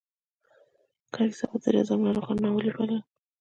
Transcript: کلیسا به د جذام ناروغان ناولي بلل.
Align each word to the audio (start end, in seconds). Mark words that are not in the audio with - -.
کلیسا 1.13 1.45
به 1.51 1.57
د 1.63 1.65
جذام 1.75 1.99
ناروغان 2.05 2.37
ناولي 2.43 2.71
بلل. 2.77 3.01